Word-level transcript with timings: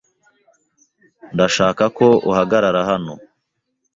Ndashaka 1.33 1.83
ko 1.97 2.07
uhagarara 2.29 2.81
hano. 2.89 3.13